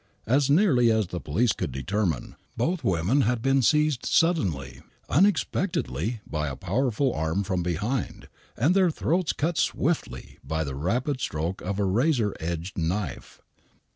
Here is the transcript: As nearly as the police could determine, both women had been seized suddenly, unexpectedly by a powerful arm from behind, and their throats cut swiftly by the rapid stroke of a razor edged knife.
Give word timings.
As 0.25 0.49
nearly 0.49 0.91
as 0.91 1.05
the 1.09 1.19
police 1.19 1.51
could 1.51 1.71
determine, 1.71 2.35
both 2.57 2.83
women 2.83 3.21
had 3.21 3.43
been 3.43 3.61
seized 3.61 4.03
suddenly, 4.03 4.81
unexpectedly 5.09 6.21
by 6.25 6.47
a 6.47 6.55
powerful 6.55 7.13
arm 7.13 7.43
from 7.43 7.61
behind, 7.61 8.27
and 8.57 8.73
their 8.73 8.89
throats 8.89 9.31
cut 9.31 9.59
swiftly 9.59 10.39
by 10.43 10.63
the 10.63 10.73
rapid 10.73 11.21
stroke 11.21 11.61
of 11.61 11.77
a 11.77 11.85
razor 11.85 12.33
edged 12.39 12.79
knife. 12.79 13.43